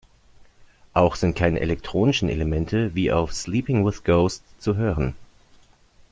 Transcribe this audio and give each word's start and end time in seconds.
Auch 0.93 1.13
sind 1.15 1.35
keine 1.37 1.59
elektronischen 1.59 2.27
Elemente, 2.27 2.95
wie 2.95 3.11
auf 3.11 3.31
Sleeping 3.33 3.85
with 3.85 4.03
Ghosts, 4.03 4.41
zu 4.57 4.75
hören. 4.75 5.15